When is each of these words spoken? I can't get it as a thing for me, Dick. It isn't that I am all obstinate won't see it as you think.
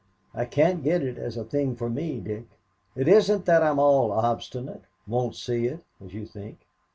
I 0.33 0.45
can't 0.45 0.81
get 0.81 1.03
it 1.03 1.19
as 1.19 1.37
a 1.37 1.43
thing 1.43 1.75
for 1.75 1.87
me, 1.87 2.19
Dick. 2.21 2.45
It 2.95 3.07
isn't 3.07 3.45
that 3.45 3.61
I 3.61 3.69
am 3.69 3.77
all 3.77 4.11
obstinate 4.11 4.81
won't 5.05 5.35
see 5.35 5.67
it 5.67 5.83
as 6.03 6.11
you 6.11 6.25
think. 6.25 6.57